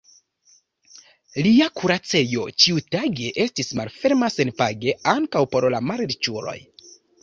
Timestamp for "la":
5.79-5.89